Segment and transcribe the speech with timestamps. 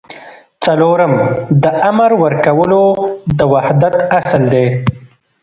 [0.63, 1.13] څلورم
[1.63, 2.83] د امر ورکولو
[3.37, 4.67] د وحدت اصل دی.